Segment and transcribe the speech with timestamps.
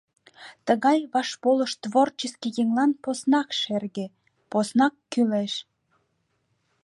[0.65, 4.05] Тыгай вашполыш творческий еҥлан поснак шерге,
[4.51, 5.53] поснак кӱлеш.